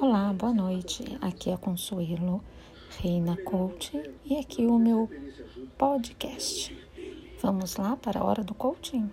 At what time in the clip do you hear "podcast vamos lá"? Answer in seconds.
5.76-7.94